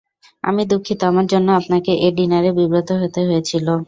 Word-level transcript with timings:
আমি 0.43 0.61
দুঃখিত, 0.71 0.99
আমার 1.03 1.25
জন্য 1.33 1.47
আপনাকে 1.59 1.91
ঐ 1.97 2.07
ডিনারে 2.17 2.49
বিব্রত 2.57 2.89
হতে 3.01 3.19
হয়েছিল। 3.27 3.67